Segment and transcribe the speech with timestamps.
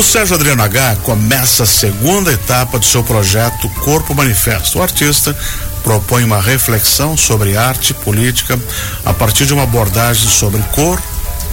[0.00, 4.78] O Sérgio Adriano H começa a segunda etapa do seu projeto Corpo Manifesto.
[4.78, 5.36] O artista
[5.82, 8.58] propõe uma reflexão sobre arte e política
[9.04, 10.98] a partir de uma abordagem sobre cor,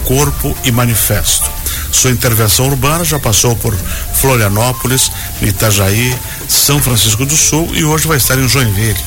[0.06, 1.44] corpo e manifesto.
[1.92, 3.76] Sua intervenção urbana já passou por
[4.14, 5.12] Florianópolis,
[5.42, 6.16] Itajaí,
[6.48, 9.04] São Francisco do Sul e hoje vai estar em Joinville.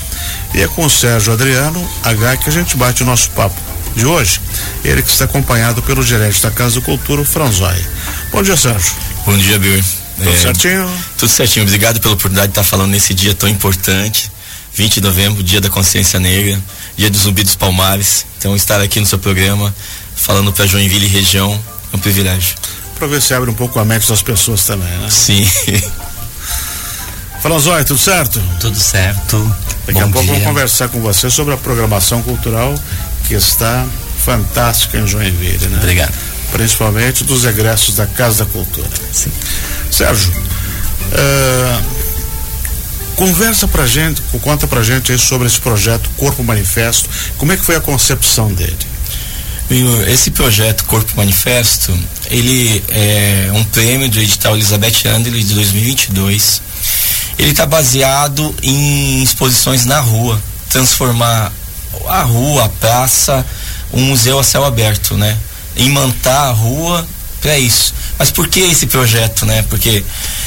[0.53, 3.59] E é com o Sérgio Adriano H que a gente bate o nosso papo
[3.95, 4.39] de hoje.
[4.83, 7.83] Ele que está acompanhado pelo gerente da Casa da Cultura, o Franzói.
[8.31, 8.93] Bom dia, Sérgio.
[9.25, 9.83] Bom dia, Bill.
[10.17, 10.89] Tudo é, certinho?
[11.17, 11.65] Tudo certinho.
[11.65, 14.31] Obrigado pela oportunidade de estar falando nesse dia tão importante.
[14.73, 16.57] 20 de novembro, dia da consciência negra,
[16.95, 18.25] dia do zumbi dos palmares.
[18.37, 19.73] Então, estar aqui no seu programa,
[20.15, 22.55] falando para Joinville e região, é um privilégio.
[22.95, 25.09] Para ver se abre um pouco a mente das pessoas também, né?
[25.09, 25.45] Sim.
[27.41, 28.41] Fala, Zóia, tudo certo?
[28.61, 29.55] Tudo certo.
[29.85, 30.33] Daqui Bom a pouco dia.
[30.33, 32.73] vamos conversar com você sobre a programação cultural
[33.27, 33.85] que está
[34.23, 35.79] fantástica em Joinville, né?
[35.79, 38.89] Obrigado principalmente dos egressos da Casa da Cultura.
[39.11, 39.31] Sim.
[39.89, 41.83] Sérgio, uh,
[43.15, 47.75] conversa pra gente, conta pra gente sobre esse projeto Corpo Manifesto, como é que foi
[47.75, 48.77] a concepção dele?
[50.07, 51.97] Esse projeto Corpo Manifesto,
[52.29, 56.61] ele é um prêmio do edital Elizabeth Andel de 2022.
[57.39, 61.53] Ele está baseado em exposições na rua, transformar
[62.05, 63.45] a rua, a praça,
[63.93, 65.37] um museu a céu aberto, né?
[65.75, 67.07] Imantar a rua
[67.41, 67.93] para isso.
[68.17, 69.63] Mas por que esse projeto, né?
[69.63, 70.03] Porque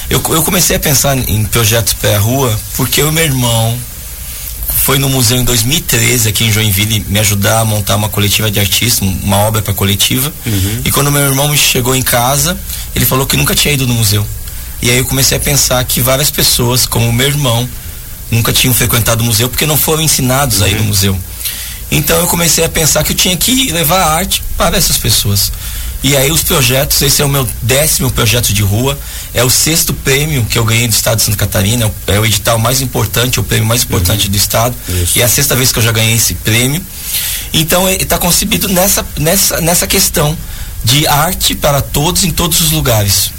[0.08, 3.76] eu, eu comecei a pensar em projetos para a rua porque o meu irmão
[4.84, 8.60] foi no museu em 2013 aqui em Joinville me ajudar a montar uma coletiva de
[8.60, 10.32] artistas, uma obra para coletiva.
[10.46, 10.80] Uhum.
[10.84, 12.56] E quando meu irmão chegou em casa,
[12.94, 14.26] ele falou que nunca tinha ido no museu.
[14.82, 17.68] E aí eu comecei a pensar que várias pessoas, como o meu irmão,
[18.30, 20.64] nunca tinham frequentado o museu porque não foram ensinados uhum.
[20.64, 21.18] a ir no museu.
[21.94, 25.52] Então eu comecei a pensar que eu tinha que levar a arte para essas pessoas.
[26.02, 28.98] E aí os projetos, esse é o meu décimo projeto de rua,
[29.32, 32.58] é o sexto prêmio que eu ganhei do estado de Santa Catarina, é o edital
[32.58, 34.32] mais importante, o prêmio mais importante uhum.
[34.32, 34.76] do estado.
[34.88, 35.16] Isso.
[35.18, 36.84] E é a sexta vez que eu já ganhei esse prêmio.
[37.52, 40.36] Então está concebido nessa, nessa, nessa questão
[40.82, 43.30] de arte para todos em todos os lugares.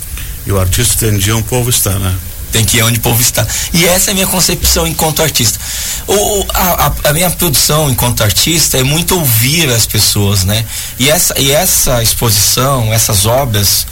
[0.47, 2.15] E o artista tem dia um povo está, né?
[2.55, 3.45] Tem que ir onde o povo está.
[3.73, 5.59] E essa é a minha concepção enquanto artista.
[6.07, 10.63] O, a, a, minha produção enquanto artista é muito ouvir as pessoas, né?
[10.97, 13.85] E essa, e essa exposição, essas obras,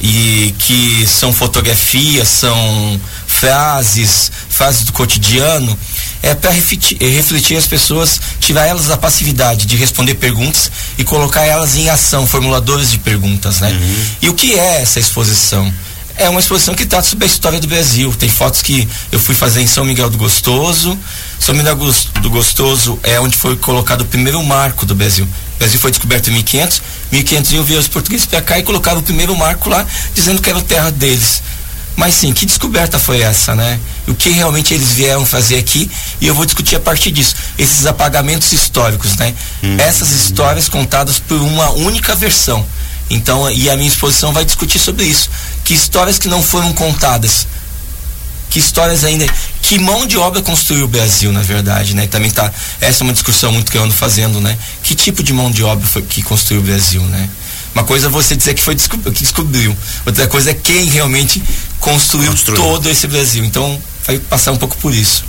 [0.00, 5.78] e que são fotografias, são frases, frases do cotidiano,
[6.22, 11.44] é para refletir, refletir, as pessoas, tirar elas da passividade de responder perguntas e colocar
[11.44, 13.70] elas em ação, formuladores de perguntas, né?
[13.70, 14.06] Uhum.
[14.22, 15.70] E o que é essa exposição?
[16.18, 18.12] É uma exposição que trata sobre a história do Brasil.
[18.18, 20.98] Tem fotos que eu fui fazer em São Miguel do Gostoso.
[21.38, 21.76] São Miguel
[22.22, 25.26] do Gostoso é onde foi colocado o primeiro marco do Brasil.
[25.26, 26.82] O Brasil foi descoberto em 1500.
[27.12, 30.48] 1500 iam vir os portugueses para cá e colocaram o primeiro marco lá, dizendo que
[30.48, 31.42] era a terra deles.
[31.96, 33.78] Mas sim, que descoberta foi essa, né?
[34.06, 35.90] O que realmente eles vieram fazer aqui
[36.20, 37.34] e eu vou discutir a partir disso.
[37.58, 39.34] Esses apagamentos históricos, né?
[39.62, 39.76] Hum.
[39.78, 42.66] Essas histórias contadas por uma única versão.
[43.08, 45.30] Então, e a minha exposição vai discutir sobre isso.
[45.64, 47.46] Que histórias que não foram contadas.
[48.50, 49.26] Que histórias ainda.
[49.62, 52.06] Que mão de obra construiu o Brasil, na verdade, né?
[52.06, 52.52] Também tá.
[52.80, 54.56] Essa é uma discussão muito que eu ando fazendo, né?
[54.82, 57.28] Que tipo de mão de obra foi que construiu o Brasil, né?
[57.74, 59.76] Uma coisa é você dizer que foi descob que descobriu.
[60.06, 61.42] Outra coisa é quem realmente
[61.78, 63.44] construiu, construiu, todo esse Brasil.
[63.44, 65.24] Então, vai passar um pouco por isso.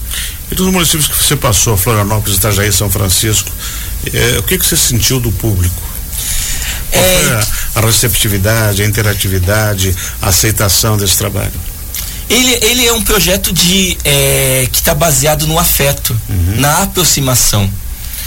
[0.50, 3.52] E dos municípios que você passou, Florianópolis, Itajaí, São Francisco,
[4.14, 5.82] eh, o que, que você sentiu do público?
[6.92, 7.40] É,
[7.76, 11.52] a receptividade, a interatividade, a aceitação desse trabalho?
[12.30, 16.60] Ele, ele é um projeto de é, que está baseado no afeto, uhum.
[16.60, 17.70] na aproximação.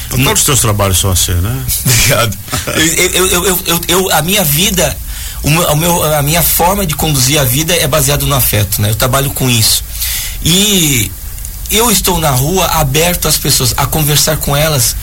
[0.08, 0.32] Todos no...
[0.32, 1.64] os teus trabalhos são assim, né?
[1.84, 2.38] Obrigado.
[2.76, 4.96] eu, eu, eu, eu, eu, a minha vida,
[5.42, 8.80] o meu, o meu, a minha forma de conduzir a vida é baseado no afeto,
[8.80, 8.90] né?
[8.90, 9.84] Eu trabalho com isso.
[10.42, 11.12] E
[11.70, 14.96] eu estou na rua aberto às pessoas, a conversar com elas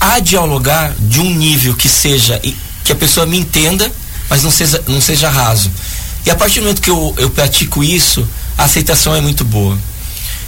[0.00, 2.40] a dialogar de um nível que seja
[2.84, 3.90] que a pessoa me entenda,
[4.30, 5.70] mas não seja, não seja raso.
[6.24, 8.26] E a partir do momento que eu, eu pratico isso,
[8.56, 9.76] a aceitação é muito boa.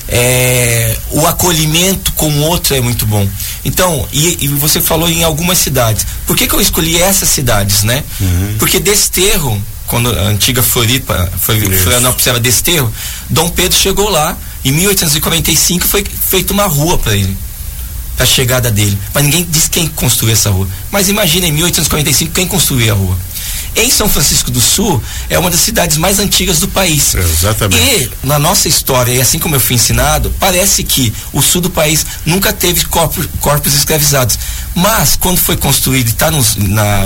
[0.09, 3.29] É, o acolhimento com o outro é muito bom.
[3.65, 6.07] Então, e, e, você falou em algumas cidades.
[6.27, 8.03] Por que, que eu escolhi essas cidades, né?
[8.21, 8.57] Uhum.
[8.59, 12.93] Porque Desterro, quando a antiga Floripa, foi, Florianópolis era Desterro,
[13.29, 17.37] Dom Pedro chegou lá, em 1845 foi feita uma rua para ele
[18.19, 18.99] a chegada dele.
[19.15, 20.69] Mas ninguém diz quem construiu essa rua.
[20.91, 23.19] Mas imagina em 1845 quem construiu a rua.
[23.77, 25.01] Em São Francisco do Sul
[25.31, 27.15] é uma das cidades mais antigas do país.
[27.15, 27.81] Exatamente.
[27.81, 31.71] E na nossa história, e assim como eu fui ensinado, parece que o sul do
[31.71, 34.39] país nunca teve corpos, corpos escravizados.
[34.75, 36.45] Mas, quando foi construído e está no,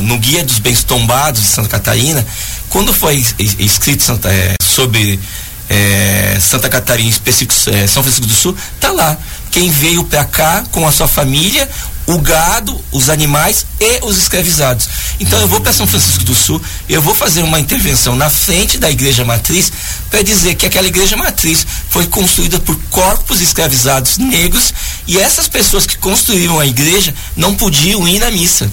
[0.03, 2.25] no Guia dos Bens Tombados de Santa Catarina,
[2.69, 3.25] quando foi
[3.58, 5.20] escrito Santa, é, sobre
[5.69, 9.17] é, Santa Catarina, específico é, São Francisco do Sul, tá lá.
[9.52, 11.69] Quem veio para cá com a sua família,
[12.06, 14.88] o gado, os animais e os escravizados.
[15.20, 18.78] Então eu vou para São Francisco do Sul, eu vou fazer uma intervenção na frente
[18.78, 19.70] da igreja matriz
[20.10, 24.72] para dizer que aquela igreja matriz foi construída por corpos escravizados negros
[25.06, 28.70] e essas pessoas que construíram a igreja não podiam ir na missa.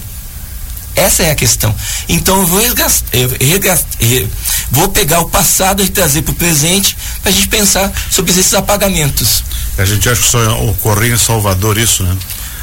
[0.96, 1.74] Essa é a questão.
[2.08, 4.28] Então eu vou, eu
[4.70, 8.54] vou pegar o passado e trazer para o presente para a gente pensar sobre esses
[8.54, 9.44] apagamentos.
[9.80, 12.16] A gente acha que só ocorreu em Salvador isso, né?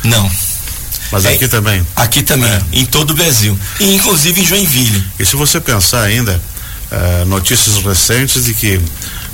[0.03, 0.31] Não.
[1.11, 1.85] Mas é, aqui também.
[1.95, 2.61] Aqui também, é.
[2.73, 3.57] em todo o Brasil.
[3.79, 5.03] E inclusive em Joinville.
[5.19, 6.39] E se você pensar ainda,
[6.91, 8.79] uh, notícias recentes de que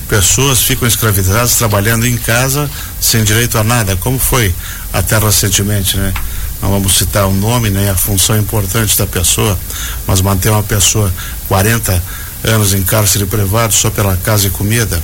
[0.07, 2.69] pessoas ficam escravizadas trabalhando em casa
[3.01, 4.53] sem direito a nada, como foi
[4.91, 6.13] até recentemente, né?
[6.61, 9.59] Não vamos citar o nome nem a função importante da pessoa,
[10.07, 11.13] mas manter uma pessoa
[11.47, 12.01] 40
[12.43, 15.01] anos em cárcere privado só pela casa e comida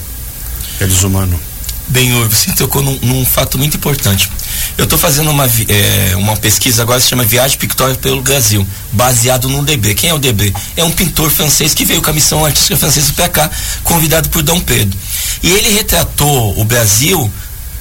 [0.79, 1.48] é desumano.
[1.89, 4.29] Bem, você tocou num, num fato muito importante.
[4.77, 8.65] Eu estou fazendo uma, é, uma pesquisa agora que se chama Viagem Pictória pelo Brasil,
[8.91, 9.95] baseado no Debré.
[9.95, 10.53] Quem é o Debré?
[10.77, 13.49] É um pintor francês que veio com a missão artística francesa para cá,
[13.83, 14.97] convidado por Dom Pedro.
[15.41, 17.31] E ele retratou o Brasil,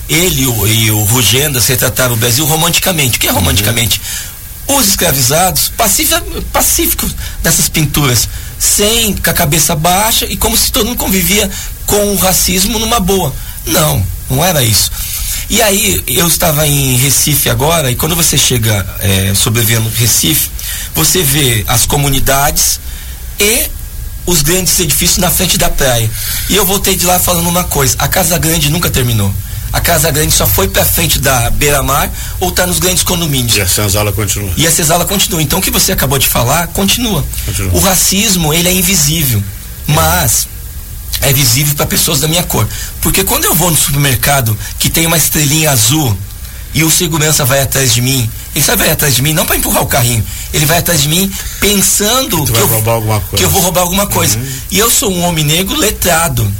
[0.09, 3.19] ele e o Rugendas retrataram o Brasil romanticamente.
[3.19, 4.01] O que é romanticamente?
[4.69, 4.79] Uhum.
[4.79, 5.71] Os escravizados,
[6.51, 8.27] pacíficos dessas pinturas,
[8.59, 11.51] sem, com a cabeça baixa e como se todo mundo convivia
[11.85, 13.35] com o racismo numa boa
[13.69, 14.91] não, não era isso.
[15.51, 20.51] E aí, eu estava em Recife agora, e quando você chega é, sobrevivendo Recife,
[20.95, 22.79] você vê as comunidades
[23.41, 23.67] e
[24.27, 26.11] os grandes edifícios na frente da praia.
[26.51, 29.33] E eu voltei de lá falando uma coisa: a Casa Grande nunca terminou.
[29.73, 32.11] A Casa Grande só foi para frente da beira-mar
[32.41, 33.57] ou está nos grandes condomínios.
[33.57, 34.51] E a senzala continua.
[34.57, 35.43] E a senzala continua.
[35.43, 37.25] Então o que você acabou de falar continua.
[37.45, 37.73] continua.
[37.75, 39.43] O racismo, ele é invisível.
[39.87, 40.47] Mas
[41.21, 42.67] é visível para pessoas da minha cor.
[43.01, 46.17] Porque quando eu vou no supermercado que tem uma estrelinha azul
[46.75, 49.57] e o segurança vai atrás de mim, ele só vai atrás de mim não para
[49.57, 51.31] empurrar o carrinho, ele vai atrás de mim
[51.61, 52.69] pensando que, que eu,
[53.37, 54.39] que eu, vou roubar alguma coisa.
[54.39, 54.53] Uhum.
[54.71, 56.51] E eu sou um homem negro letrado.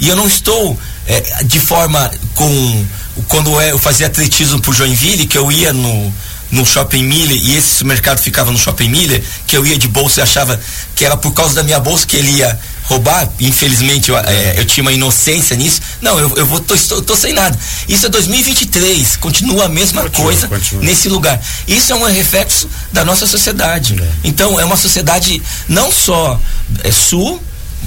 [0.00, 2.86] E eu não estou é, de forma com.
[3.28, 6.12] Quando eu fazia atletismo por Joinville, que eu ia no,
[6.50, 10.20] no Shopping Miller e esse mercado ficava no Shopping Miller, que eu ia de bolsa
[10.20, 10.58] e achava
[10.96, 12.58] que era por causa da minha bolsa que ele ia
[12.92, 15.80] roubar, infelizmente eu, é, eu tinha uma inocência nisso.
[16.00, 17.58] Não, eu, eu vou, tô, tô, tô, sem nada.
[17.88, 20.84] Isso é 2023, continua a mesma continua, coisa continua.
[20.84, 21.40] nesse lugar.
[21.66, 23.96] Isso é um reflexo da nossa sociedade.
[24.00, 24.08] É.
[24.24, 26.40] Então, é uma sociedade não só
[26.84, 27.42] é, sul,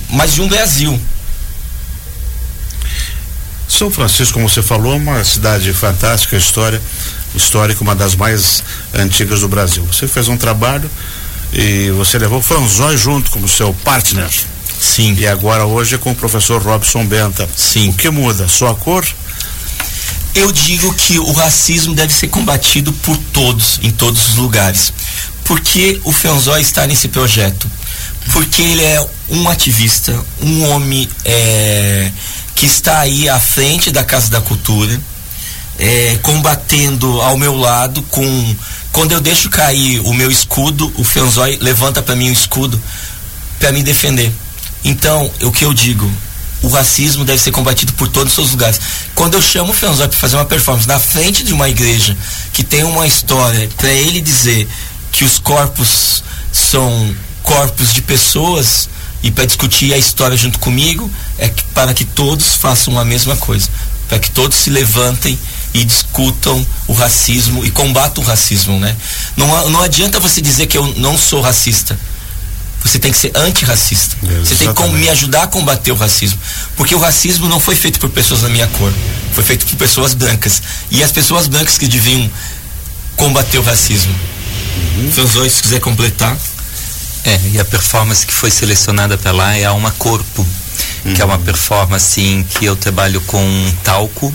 [0.10, 1.00] mas de um Brasil.
[3.68, 6.82] São Francisco, como você falou, é uma cidade fantástica, história,
[7.36, 8.64] histórica, uma das mais
[8.94, 9.84] antigas do Brasil.
[9.86, 10.90] Você fez um trabalho
[11.52, 14.30] e você levou Franzói junto como seu partner.
[14.80, 15.16] Sim.
[15.18, 17.48] E agora hoje é com o professor Robson Benta.
[17.56, 17.90] Sim.
[17.90, 18.48] O que muda?
[18.48, 19.06] Só a cor?
[20.34, 24.92] Eu digo que o racismo deve ser combatido por todos, em todos os lugares.
[25.46, 27.70] Porque o Fenzói está nesse projeto?
[28.34, 32.12] Porque ele é um ativista, um homem é,
[32.56, 35.00] que está aí à frente da Casa da Cultura,
[35.78, 38.56] é, combatendo ao meu lado com
[38.92, 42.82] quando eu deixo cair o meu escudo, o Fenzói levanta para mim o escudo
[43.60, 44.32] para me defender.
[44.86, 46.10] Então, o que eu digo,
[46.62, 48.80] o racismo deve ser combatido por todos os seus lugares.
[49.16, 52.16] Quando eu chamo o Fenzói para fazer uma performance na frente de uma igreja
[52.54, 54.68] que tem uma história, para ele dizer
[55.12, 58.88] que os corpos são corpos de pessoas
[59.24, 63.36] e para discutir a história junto comigo, é que, para que todos façam a mesma
[63.36, 63.68] coisa,
[64.08, 65.38] para que todos se levantem
[65.74, 68.96] e discutam o racismo e combatam o racismo, né?
[69.36, 71.98] Não, não adianta você dizer que eu não sou racista
[72.86, 74.16] você tem que ser antirracista.
[74.22, 74.48] Exatamente.
[74.48, 76.40] Você tem que me ajudar a combater o racismo.
[76.78, 78.94] Porque o racismo não foi feito por pessoas da minha cor.
[79.34, 80.62] Foi feito por pessoas brancas.
[80.92, 82.30] E as pessoas brancas que deviam
[83.16, 84.14] combater o racismo.
[84.98, 85.12] Uhum.
[85.12, 86.38] Franzói, se quiser completar.
[87.24, 90.48] É, e a performance que foi selecionada para lá é Alma Corpo,
[91.06, 91.14] uhum.
[91.16, 91.44] que é uma uhum.
[91.44, 94.32] performance em que eu trabalho com talco,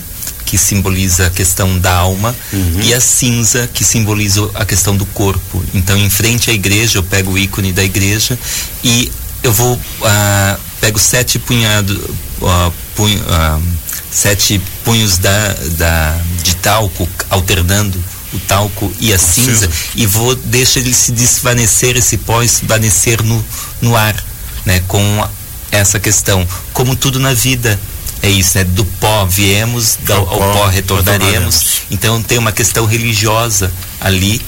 [0.50, 2.80] que simboliza a questão da alma, uhum.
[2.82, 5.64] e a cinza, que simboliza a questão do corpo.
[5.72, 8.36] Então, em frente à igreja, eu pego o ícone da igreja
[8.82, 9.12] e
[9.44, 9.74] eu vou.
[9.76, 11.96] Uh, pego sete punhados.
[11.96, 13.62] Uh, punho, uh,
[14.10, 18.02] sete punhos da, da, de talco, alternando
[18.32, 23.22] o talco e a cinza, cinza, e vou deixar ele se desvanecer, esse pó desvanecer
[23.22, 23.44] no,
[23.80, 24.16] no ar,
[24.64, 25.28] né, com
[25.70, 26.46] essa questão.
[26.72, 27.78] Como tudo na vida,
[28.22, 28.64] é isso, né?
[28.64, 31.82] Do pó viemos, do, ao, pó, pó retornaremos.
[31.90, 34.40] Então tem uma questão religiosa ali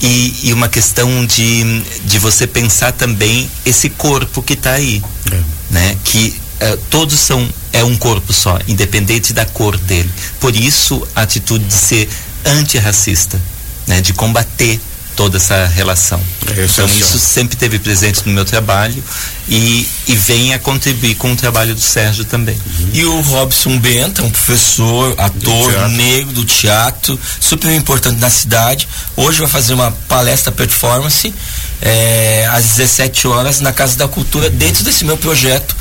[0.00, 5.40] e, e, uma questão de, de você pensar também esse corpo que está aí, é.
[5.70, 5.96] né?
[6.04, 10.10] Que uh, todos são é um corpo só, independente da cor dele.
[10.40, 12.08] Por isso a atitude de ser
[12.44, 13.40] antirracista,
[13.86, 14.00] né?
[14.00, 14.80] De combater
[15.18, 16.22] toda essa relação.
[16.56, 19.02] É então isso sempre teve presente no meu trabalho
[19.48, 22.54] e, e vem a contribuir com o trabalho do Sérgio também.
[22.54, 22.90] Uhum.
[22.92, 29.40] E o Robson Benta, um professor, ator negro do teatro, super importante na cidade, hoje
[29.40, 31.34] vai fazer uma palestra performance
[31.82, 35.74] é, às 17 horas na Casa da Cultura, dentro desse meu projeto,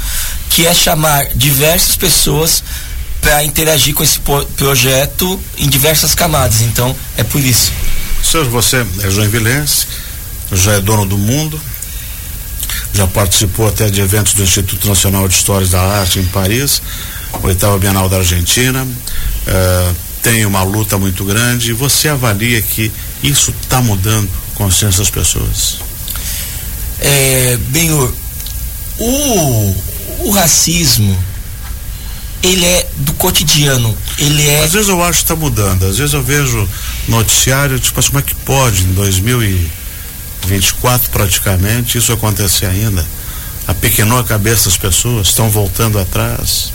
[0.49, 2.63] que é chamar diversas pessoas
[3.21, 4.19] para interagir com esse
[4.55, 6.61] projeto em diversas camadas.
[6.61, 7.71] Então, é por isso.
[8.23, 9.87] Sérgio, você é joinvilense,
[10.51, 11.59] já é dono do mundo,
[12.93, 16.81] já participou até de eventos do Instituto Nacional de Histórias da Arte em Paris,
[17.43, 21.73] oitava Bienal da Argentina, uh, tem uma luta muito grande.
[21.73, 22.91] Você avalia que
[23.23, 25.77] isso está mudando a consciência das pessoas?
[26.99, 27.91] É, bem,
[28.99, 29.75] o,
[30.19, 31.17] o racismo
[32.43, 33.97] ele é do cotidiano.
[34.17, 34.63] Ele é.
[34.63, 35.85] Às vezes eu acho que está mudando.
[35.85, 36.69] Às vezes eu vejo
[37.07, 43.03] noticiário, tipo assim, como é que pode em 2024 praticamente isso acontecer ainda?
[43.67, 46.71] Apequenou a cabeça das pessoas, estão voltando atrás.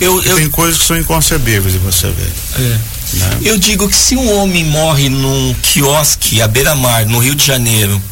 [0.00, 0.36] Eu, eu...
[0.36, 2.62] Tem coisas que são inconcebíveis e você vê.
[2.62, 2.78] É.
[3.14, 3.38] Né?
[3.42, 8.02] Eu digo que se um homem morre num quiosque à beira-mar, no Rio de Janeiro,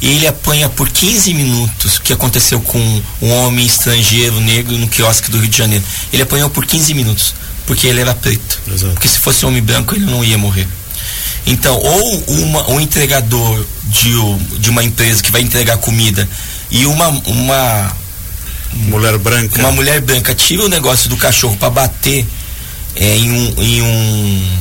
[0.00, 5.30] e ele apanha por 15 minutos, que aconteceu com um homem estrangeiro negro no quiosque
[5.30, 5.84] do Rio de Janeiro.
[6.12, 7.34] Ele apanhou por 15 minutos,
[7.66, 8.60] porque ele era preto.
[8.68, 8.92] Exato.
[8.92, 10.68] Porque se fosse um homem branco, ele não ia morrer.
[11.46, 14.12] Então, ou uma, um entregador de,
[14.58, 16.28] de uma empresa que vai entregar comida
[16.70, 17.96] e uma, uma
[18.72, 22.26] mulher branca uma mulher branca tira o negócio do cachorro para bater
[22.96, 24.58] é, em, um, em um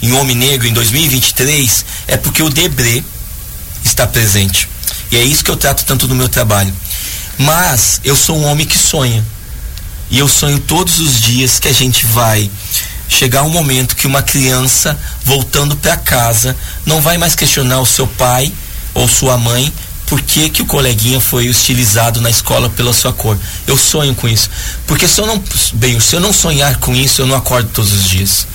[0.00, 3.02] em um homem negro em 2023 é porque o Debré
[3.84, 4.68] está presente.
[5.10, 6.72] E é isso que eu trato tanto no meu trabalho.
[7.38, 9.24] Mas eu sou um homem que sonha.
[10.10, 12.50] E eu sonho todos os dias que a gente vai
[13.08, 18.06] chegar um momento que uma criança voltando para casa não vai mais questionar o seu
[18.06, 18.52] pai
[18.94, 19.72] ou sua mãe
[20.06, 23.38] por que, que o coleguinha foi hostilizado na escola pela sua cor.
[23.66, 24.48] Eu sonho com isso.
[24.86, 25.42] Porque se eu não,
[25.74, 28.46] bem, se eu não sonhar com isso, eu não acordo todos os dias.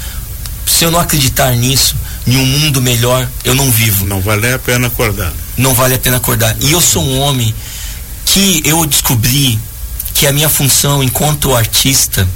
[0.65, 1.95] Se eu não acreditar nisso,
[2.25, 4.03] em um mundo melhor, eu não vivo.
[4.05, 5.31] Não vale a pena acordar.
[5.57, 6.55] Não vale a pena acordar.
[6.60, 7.53] E eu sou um homem
[8.25, 9.60] que eu descobri
[10.13, 12.27] que a minha função enquanto artista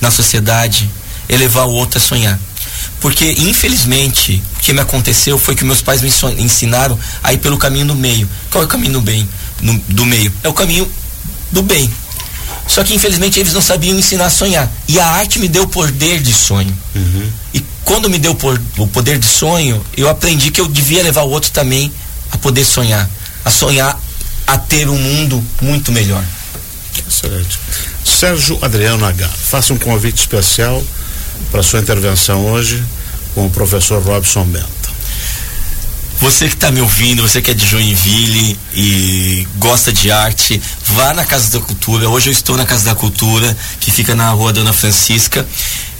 [0.00, 0.90] na sociedade
[1.28, 2.38] é levar o outro a sonhar.
[3.00, 7.58] Porque, infelizmente, o que me aconteceu foi que meus pais me ensinaram a ir pelo
[7.58, 8.28] caminho do meio.
[8.50, 9.28] Qual é o caminho do bem?
[9.60, 10.32] No, do meio?
[10.42, 10.90] É o caminho
[11.52, 11.90] do bem.
[12.66, 14.70] Só que, infelizmente, eles não sabiam ensinar a sonhar.
[14.88, 16.74] E a arte me deu o poder de sonho.
[16.94, 17.30] Uhum.
[17.52, 18.36] E quando me deu
[18.78, 21.92] o poder de sonho, eu aprendi que eu devia levar o outro também
[22.34, 23.08] a poder sonhar,
[23.44, 23.98] a sonhar
[24.46, 26.22] a ter um mundo muito melhor.
[27.08, 27.58] Excelente.
[28.04, 30.82] Sérgio Adriano H, faça um convite especial
[31.50, 32.84] para sua intervenção hoje
[33.34, 34.84] com o professor Robson Benta.
[36.20, 41.12] Você que está me ouvindo, você que é de Joinville e gosta de arte, vá
[41.12, 42.08] na Casa da Cultura.
[42.08, 45.46] Hoje eu estou na Casa da Cultura, que fica na rua Dona Francisca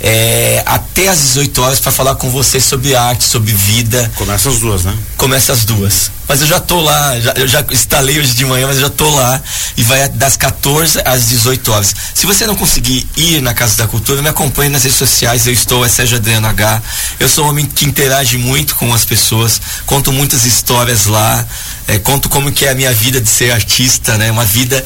[0.01, 4.11] é, até às 18 horas para falar com você sobre arte, sobre vida.
[4.17, 4.97] Começa as duas, né?
[5.17, 6.11] Começa as duas.
[6.27, 8.91] Mas eu já tô lá, já, eu já instalei hoje de manhã, mas eu já
[8.91, 9.41] tô lá
[9.77, 11.95] e vai das 14 às 18 horas.
[12.15, 15.47] Se você não conseguir ir na Casa da Cultura, me acompanhe nas redes sociais.
[15.47, 16.83] Eu estou, é Sérgio Adriano H.
[17.21, 21.47] Eu sou um homem que interage muito com as pessoas, conto muitas histórias lá,
[21.87, 24.31] é, conto como que é a minha vida de ser artista, né?
[24.31, 24.83] Uma vida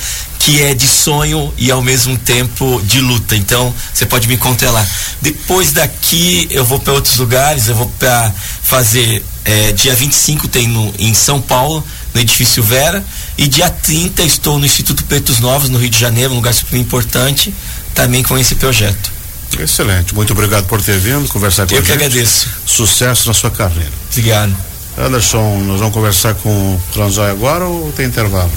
[0.48, 3.36] que é de sonho e ao mesmo tempo de luta.
[3.36, 4.86] Então, você pode me encontrar lá.
[5.20, 9.22] Depois daqui, eu vou para outros lugares, eu vou para fazer.
[9.44, 13.04] É, dia 25 tem no, em São Paulo, no edifício Vera,
[13.36, 16.78] e dia 30 estou no Instituto Pretos Novos, no Rio de Janeiro, um lugar super
[16.78, 17.52] importante,
[17.94, 19.12] também com esse projeto.
[19.58, 21.90] Excelente, muito obrigado por ter vindo conversar com eu a gente.
[21.90, 22.48] Eu que agradeço.
[22.64, 23.92] Sucesso na sua carreira.
[24.10, 24.56] Obrigado.
[24.96, 28.50] Anderson, nós vamos conversar com o Franzói agora ou tem intervalo?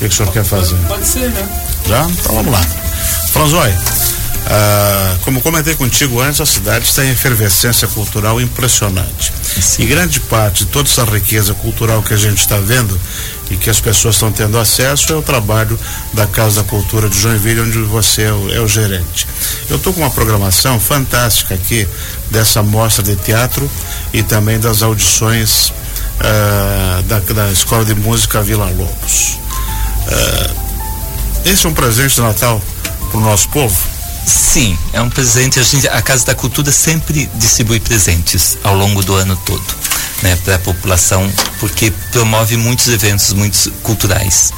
[0.00, 0.76] Que, que o senhor quer fazer?
[0.88, 1.48] Pode ser, né?
[1.86, 2.02] Já?
[2.04, 2.60] Então vamos lá.
[3.32, 3.72] Franzói,
[4.46, 9.32] ah, como comentei contigo antes, a cidade está em efervescência cultural impressionante.
[9.60, 9.82] Sim.
[9.82, 12.98] E grande parte de toda essa riqueza cultural que a gente está vendo
[13.50, 15.78] e que as pessoas estão tendo acesso é o trabalho
[16.14, 19.26] da Casa da Cultura de Joinville, onde você é o, é o gerente.
[19.68, 21.86] Eu estou com uma programação fantástica aqui
[22.30, 23.70] dessa mostra de teatro
[24.12, 25.72] e também das audições
[26.20, 29.39] ah, da, da Escola de Música Vila Lobos.
[31.44, 32.60] Esse é um presente de Natal
[33.12, 33.76] o nosso povo?
[34.26, 35.58] Sim, é um presente.
[35.58, 39.64] A, gente, a Casa da Cultura sempre distribui presentes ao longo do ano todo,
[40.22, 41.28] né, para a população,
[41.58, 44.52] porque promove muitos eventos, muitos culturais.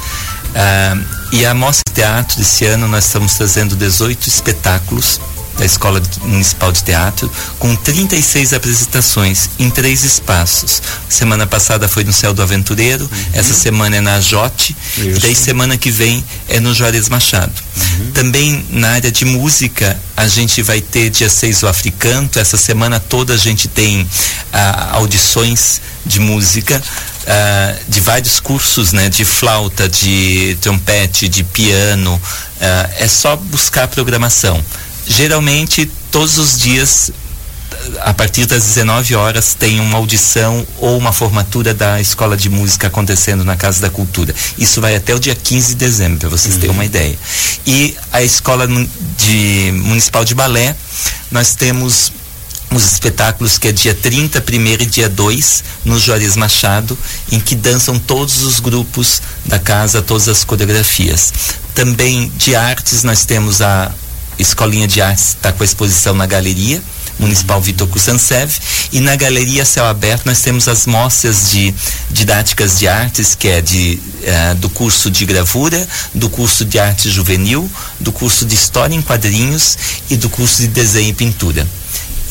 [0.55, 0.97] Ah,
[1.31, 5.19] e a Mostra de Teatro desse ano nós estamos trazendo 18 espetáculos
[5.57, 10.81] da Escola Municipal de Teatro, com 36 apresentações em três espaços.
[11.07, 13.25] Semana passada foi no Céu do Aventureiro, uhum.
[13.33, 17.53] essa semana é na Jote, e daí semana que vem é no Juarez Machado.
[17.75, 18.11] Uhum.
[18.11, 22.99] Também na área de música, a gente vai ter dia 6 o Africanto, essa semana
[22.99, 24.07] toda a gente tem
[24.51, 26.81] ah, audições de música.
[27.23, 33.87] Uh, de vários cursos, né, de flauta, de trompete, de piano, uh, é só buscar
[33.87, 34.61] programação
[35.07, 37.11] geralmente todos os dias
[38.01, 42.87] a partir das 19 horas tem uma audição ou uma formatura da escola de música
[42.87, 44.33] acontecendo na Casa da Cultura.
[44.57, 46.61] Isso vai até o dia 15 de dezembro, para vocês uhum.
[46.61, 47.17] terem uma ideia.
[47.65, 48.67] E a escola
[49.17, 50.75] de municipal de balé,
[51.31, 52.11] nós temos
[52.71, 56.97] os espetáculos que é dia 30, primeiro e dia 2, no Juarez Machado,
[57.31, 61.33] em que dançam todos os grupos da casa, todas as coreografias.
[61.75, 63.91] Também de artes nós temos a
[64.39, 66.81] Escolinha de Artes está com a exposição na Galeria
[67.19, 68.51] Municipal Vitor Kusansev
[68.91, 71.73] e na Galeria Céu Aberto nós temos as mostras de
[72.09, 77.09] didáticas de artes que é de uh, do curso de gravura, do curso de arte
[77.09, 79.77] juvenil, do curso de história em quadrinhos
[80.09, 81.67] e do curso de desenho e pintura.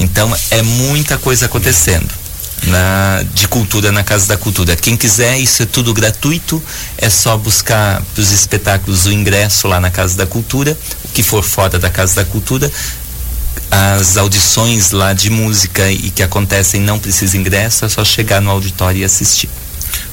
[0.01, 2.22] Então é muita coisa acontecendo
[2.66, 4.76] na, de cultura na Casa da Cultura.
[4.76, 6.62] Quem quiser, isso é tudo gratuito,
[6.97, 11.23] é só buscar para os espetáculos o ingresso lá na Casa da Cultura, o que
[11.23, 12.71] for fora da Casa da Cultura.
[13.71, 18.50] As audições lá de música e que acontecem não precisa ingresso, é só chegar no
[18.50, 19.49] auditório e assistir.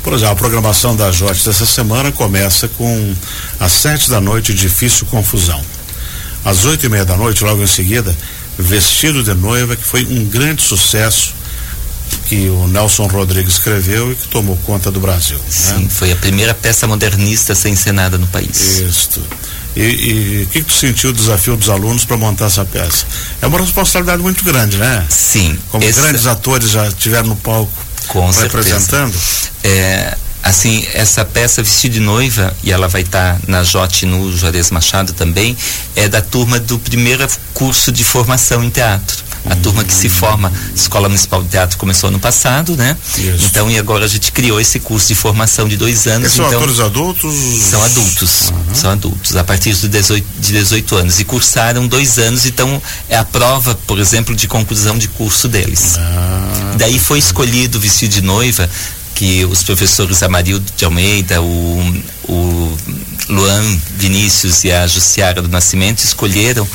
[0.03, 3.15] Por exemplo, a programação da Jote dessa semana começa com
[3.59, 5.61] às sete da noite, Difícil Confusão.
[6.43, 8.15] Às oito e meia da noite, logo em seguida,
[8.57, 11.33] Vestido de Noiva, que foi um grande sucesso
[12.29, 15.37] que o Nelson Rodrigues escreveu e que tomou conta do Brasil.
[15.37, 15.43] Né?
[15.49, 15.89] Sim, né?
[15.89, 18.77] foi a primeira peça modernista a ser encenada no país.
[18.77, 19.19] Isso.
[19.75, 23.05] E o que, que tu sentiu o desafio dos alunos para montar essa peça?
[23.41, 25.05] É uma responsabilidade muito grande, né?
[25.09, 25.57] Sim.
[25.69, 25.99] Como esse...
[25.99, 27.71] grandes atores já estiveram no palco
[28.07, 29.11] Com representando.
[29.11, 29.49] Certeza.
[29.63, 34.31] É, assim, essa peça Vestido de Noiva, e ela vai estar tá na Jote no
[34.37, 35.57] Juarez Machado também,
[35.95, 40.51] é da turma do primeiro curso de formação em teatro a turma que se forma,
[40.75, 42.95] Escola Municipal de Teatro começou ano passado, né?
[43.17, 43.45] Isso.
[43.45, 46.23] Então, e agora a gente criou esse curso de formação de dois anos.
[46.23, 47.35] Eles são então, atores adultos?
[47.61, 48.75] São adultos, uhum.
[48.75, 51.19] são adultos, a partir de 18, de 18 anos.
[51.19, 55.95] E cursaram dois anos, então é a prova, por exemplo, de conclusão de curso deles.
[55.97, 58.69] Ah, Daí foi escolhido vestido de noiva
[59.15, 62.77] que os professores Amarildo de Almeida, o, o
[63.29, 63.63] Luan
[63.95, 66.67] Vinícius e a Jussiara do Nascimento escolheram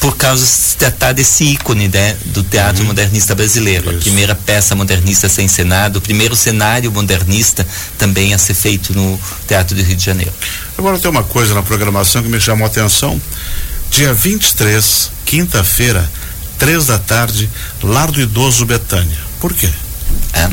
[0.00, 2.88] por causa de se tratar desse ícone né, do teatro uhum.
[2.88, 3.90] modernista brasileiro.
[3.90, 3.98] Isso.
[3.98, 8.92] A primeira peça modernista a ser encenada, o primeiro cenário modernista também a ser feito
[8.92, 10.32] no Teatro do Rio de Janeiro.
[10.76, 13.20] Agora tem uma coisa na programação que me chamou a atenção.
[13.90, 16.10] Dia 23, quinta-feira,
[16.58, 17.48] três da tarde,
[17.82, 19.18] Lar do Idoso Betânia.
[19.40, 19.68] Por quê?
[20.32, 20.48] É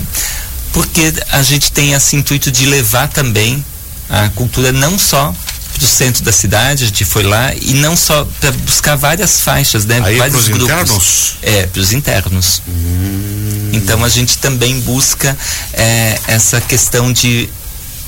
[0.77, 3.65] porque a gente tem esse intuito de levar também
[4.07, 5.33] a cultura não só
[5.77, 9.41] para o centro da cidade, a gente foi lá e não só para buscar várias
[9.41, 10.01] faixas, né?
[10.03, 10.65] Aí vários grupos.
[10.65, 11.37] Internos?
[11.41, 12.61] É, para os internos.
[12.67, 13.69] Hum.
[13.73, 15.37] Então a gente também busca
[15.73, 17.49] é, essa questão de,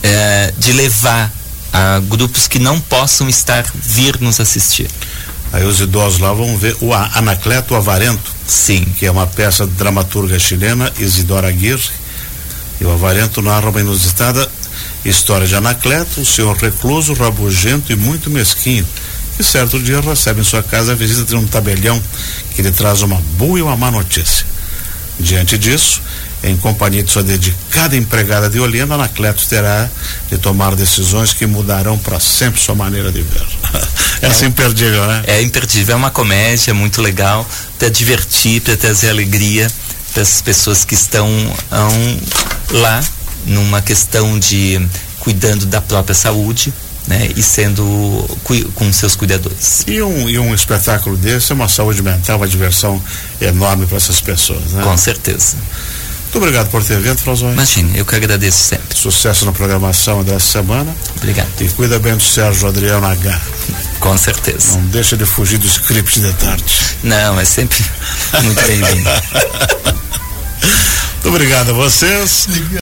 [0.02, 1.32] é, de levar
[1.72, 4.90] a grupos que não possam estar vir nos assistir.
[5.54, 8.32] Aí os idosos lá vão ver o Anacleto Avarento.
[8.48, 8.86] Sim.
[8.98, 11.90] Que é uma peça de dramaturga chilena, Isidora Aguirre
[12.80, 14.50] e o Avarento narra uma inusitada
[15.10, 18.86] história de Anacleto, um senhor recluso, rabugento e muito mesquinho,
[19.36, 22.02] que certo dia recebe em sua casa a visita de um tabelião
[22.56, 24.46] que lhe traz uma boa e uma má notícia.
[25.20, 26.02] Diante disso,
[26.44, 29.90] em companhia de sua dedicada empregada de Olinda, Anacleto terá
[30.30, 33.46] de tomar decisões que mudarão para sempre sua maneira de ver.
[34.22, 35.24] Essa é, é imperdível, né?
[35.28, 39.70] É imperdível, é uma comédia muito legal para divertir, para trazer alegria
[40.14, 42.20] para as pessoas que estão um,
[42.78, 43.02] lá
[43.46, 44.80] numa questão de
[45.20, 46.74] cuidando da própria saúde,
[47.08, 48.40] né, e sendo
[48.76, 49.84] com seus cuidadores.
[49.88, 53.02] E um, e um espetáculo desse é uma saúde mental, uma diversão
[53.42, 54.84] enorme para essas pessoas, né?
[54.84, 55.58] Com certeza.
[56.30, 57.54] Muito obrigado por ter vindo, Frozões.
[57.54, 58.96] Imagine, eu que agradeço sempre.
[58.96, 60.96] Sucesso na programação dessa semana.
[61.18, 61.50] Obrigado.
[61.60, 63.42] E cuida bem do Sérgio Adriano H.
[64.00, 64.74] Com certeza.
[64.74, 66.64] Não deixa de fugir do script de tarde.
[67.02, 67.84] Não, é sempre
[68.44, 69.10] muito bem-vindo.
[71.20, 72.48] Muito obrigado a vocês.